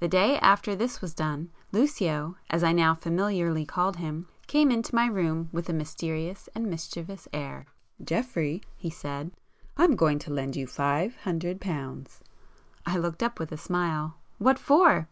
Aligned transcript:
The 0.00 0.08
day 0.08 0.38
after 0.40 0.74
this 0.74 1.00
was 1.00 1.14
done, 1.14 1.52
Lucio, 1.70 2.34
as 2.50 2.64
I 2.64 2.72
now 2.72 2.96
familiarly 2.96 3.64
called 3.64 3.94
him, 3.98 4.26
came 4.48 4.72
in 4.72 4.82
to 4.82 4.94
my 4.96 5.06
room 5.06 5.50
with 5.52 5.68
a 5.68 5.72
mysterious 5.72 6.48
and 6.52 6.66
mischievous 6.66 7.28
air. 7.32 7.66
"Geoffrey," 8.02 8.62
he 8.76 8.90
said—"I'm 8.90 9.94
going 9.94 10.18
to 10.18 10.32
lend 10.32 10.56
you 10.56 10.66
five 10.66 11.14
hundred 11.18 11.60
pounds!" 11.60 12.18
I 12.84 12.96
looked 12.98 13.22
up 13.22 13.38
with 13.38 13.52
a 13.52 13.56
smile. 13.56 14.16
"What 14.38 14.58
for?" 14.58 15.00